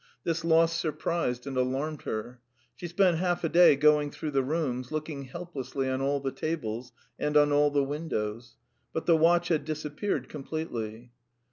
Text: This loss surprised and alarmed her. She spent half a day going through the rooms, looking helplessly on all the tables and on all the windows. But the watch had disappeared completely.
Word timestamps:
This 0.23 0.43
loss 0.43 0.73
surprised 0.75 1.45
and 1.45 1.55
alarmed 1.55 2.01
her. 2.05 2.41
She 2.75 2.87
spent 2.87 3.19
half 3.19 3.43
a 3.43 3.49
day 3.49 3.75
going 3.75 4.09
through 4.09 4.31
the 4.31 4.41
rooms, 4.41 4.91
looking 4.91 5.25
helplessly 5.25 5.87
on 5.91 6.01
all 6.01 6.19
the 6.19 6.31
tables 6.31 6.91
and 7.19 7.37
on 7.37 7.51
all 7.51 7.69
the 7.69 7.83
windows. 7.83 8.55
But 8.93 9.05
the 9.05 9.15
watch 9.15 9.49
had 9.49 9.63
disappeared 9.63 10.27
completely. 10.27 11.11